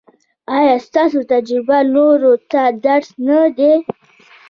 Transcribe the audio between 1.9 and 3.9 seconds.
نورو ته درس نه دی؟